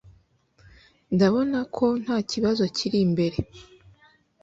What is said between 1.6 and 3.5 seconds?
ko ntakibazo kiri imbere